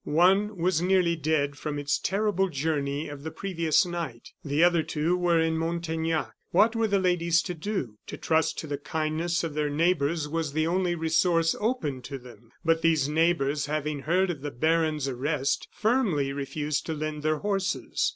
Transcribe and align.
One 0.03 0.57
was 0.57 0.81
nearly 0.81 1.15
dead 1.15 1.57
from 1.59 1.77
its 1.77 1.99
terrible 1.99 2.49
journey 2.49 3.07
of 3.07 3.21
the 3.21 3.29
previous 3.29 3.85
night; 3.85 4.29
the 4.43 4.63
other 4.63 4.81
two 4.81 5.15
were 5.15 5.39
in 5.39 5.59
Montaignac. 5.59 6.31
What 6.49 6.75
were 6.75 6.87
the 6.87 6.97
ladies 6.97 7.43
to 7.43 7.53
do? 7.53 7.99
To 8.07 8.17
trust 8.17 8.57
to 8.57 8.65
the 8.65 8.79
kindness 8.79 9.43
of 9.43 9.53
their 9.53 9.69
neighbors 9.69 10.27
was 10.27 10.53
the 10.53 10.65
only 10.65 10.95
resource 10.95 11.55
open 11.59 12.01
to 12.01 12.17
them. 12.17 12.49
But 12.65 12.81
these 12.81 13.07
neighbors 13.07 13.67
having 13.67 13.99
heard 13.99 14.31
of 14.31 14.41
the 14.41 14.49
baron's 14.49 15.07
arrest, 15.07 15.67
firmly 15.71 16.33
refused 16.33 16.87
to 16.87 16.95
lend 16.95 17.21
their 17.21 17.37
horses. 17.37 18.09